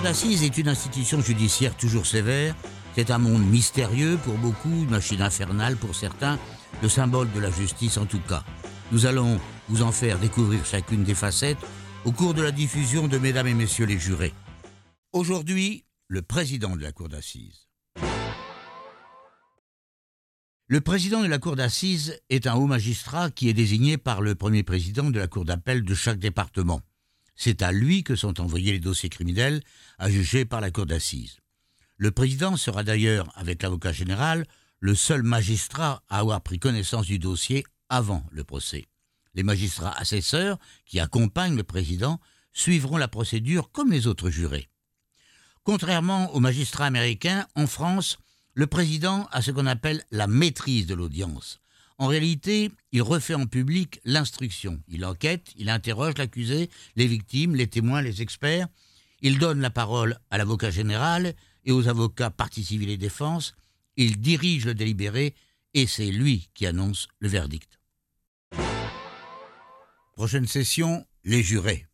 d'assises 0.00 0.44
est 0.44 0.58
une 0.58 0.68
institution 0.68 1.20
judiciaire 1.20 1.76
toujours 1.76 2.06
sévère. 2.06 2.54
C'est 2.94 3.10
un 3.10 3.18
monde 3.18 3.44
mystérieux 3.46 4.18
pour 4.24 4.34
beaucoup, 4.34 4.68
une 4.68 4.90
machine 4.90 5.22
infernale 5.22 5.76
pour 5.76 5.94
certains, 5.94 6.38
le 6.82 6.88
symbole 6.88 7.30
de 7.32 7.40
la 7.40 7.50
justice 7.50 7.96
en 7.96 8.06
tout 8.06 8.20
cas. 8.20 8.44
Nous 8.92 9.06
allons 9.06 9.40
vous 9.68 9.82
en 9.82 9.92
faire 9.92 10.18
découvrir 10.18 10.64
chacune 10.64 11.04
des 11.04 11.14
facettes 11.14 11.58
au 12.04 12.12
cours 12.12 12.34
de 12.34 12.42
la 12.42 12.50
diffusion 12.50 13.08
de 13.08 13.18
Mesdames 13.18 13.46
et 13.46 13.54
Messieurs 13.54 13.86
les 13.86 13.98
jurés. 13.98 14.34
Aujourd'hui, 15.12 15.84
le 16.06 16.22
président 16.22 16.76
de 16.76 16.82
la 16.82 16.92
Cour 16.92 17.08
d'assises. 17.08 17.66
Le 20.68 20.80
président 20.80 21.22
de 21.22 21.28
la 21.28 21.38
Cour 21.38 21.56
d'assises 21.56 22.20
est 22.28 22.46
un 22.46 22.54
haut 22.54 22.66
magistrat 22.66 23.30
qui 23.30 23.48
est 23.48 23.54
désigné 23.54 23.96
par 23.96 24.20
le 24.20 24.34
premier 24.34 24.62
président 24.62 25.10
de 25.10 25.18
la 25.18 25.26
Cour 25.26 25.44
d'appel 25.44 25.82
de 25.82 25.94
chaque 25.94 26.18
département. 26.18 26.82
C'est 27.40 27.62
à 27.62 27.70
lui 27.70 28.02
que 28.02 28.16
sont 28.16 28.40
envoyés 28.40 28.72
les 28.72 28.80
dossiers 28.80 29.08
criminels 29.08 29.62
à 29.96 30.10
juger 30.10 30.44
par 30.44 30.60
la 30.60 30.72
Cour 30.72 30.86
d'assises. 30.86 31.38
Le 31.96 32.10
président 32.10 32.56
sera 32.56 32.82
d'ailleurs, 32.82 33.30
avec 33.36 33.62
l'avocat 33.62 33.92
général, 33.92 34.44
le 34.80 34.96
seul 34.96 35.22
magistrat 35.22 36.02
à 36.08 36.18
avoir 36.18 36.40
pris 36.42 36.58
connaissance 36.58 37.06
du 37.06 37.20
dossier 37.20 37.64
avant 37.88 38.26
le 38.32 38.42
procès. 38.42 38.88
Les 39.34 39.44
magistrats 39.44 39.96
assesseurs, 39.96 40.58
qui 40.84 40.98
accompagnent 40.98 41.56
le 41.56 41.62
président, 41.62 42.20
suivront 42.52 42.96
la 42.96 43.06
procédure 43.06 43.70
comme 43.70 43.92
les 43.92 44.08
autres 44.08 44.30
jurés. 44.30 44.68
Contrairement 45.62 46.34
aux 46.34 46.40
magistrats 46.40 46.86
américains, 46.86 47.46
en 47.54 47.68
France, 47.68 48.18
le 48.54 48.66
président 48.66 49.28
a 49.30 49.42
ce 49.42 49.52
qu'on 49.52 49.66
appelle 49.66 50.02
la 50.10 50.26
maîtrise 50.26 50.86
de 50.86 50.94
l'audience. 50.94 51.60
En 51.98 52.06
réalité, 52.06 52.70
il 52.92 53.02
refait 53.02 53.34
en 53.34 53.46
public 53.46 54.00
l'instruction. 54.04 54.80
Il 54.86 55.04
enquête, 55.04 55.52
il 55.56 55.68
interroge 55.68 56.16
l'accusé, 56.16 56.70
les 56.94 57.08
victimes, 57.08 57.56
les 57.56 57.66
témoins, 57.66 58.02
les 58.02 58.22
experts. 58.22 58.68
Il 59.20 59.40
donne 59.40 59.60
la 59.60 59.70
parole 59.70 60.18
à 60.30 60.38
l'avocat 60.38 60.70
général 60.70 61.34
et 61.64 61.72
aux 61.72 61.88
avocats 61.88 62.30
partis 62.30 62.62
civils 62.62 62.90
et 62.90 62.96
défense. 62.96 63.56
Il 63.96 64.20
dirige 64.20 64.64
le 64.64 64.74
délibéré 64.74 65.34
et 65.74 65.88
c'est 65.88 66.12
lui 66.12 66.48
qui 66.54 66.66
annonce 66.66 67.08
le 67.18 67.28
verdict. 67.28 67.80
Prochaine 70.14 70.46
session, 70.46 71.04
les 71.24 71.42
jurés. 71.42 71.87